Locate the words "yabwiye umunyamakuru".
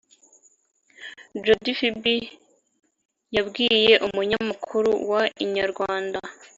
3.35-4.91